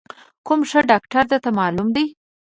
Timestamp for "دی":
1.95-2.05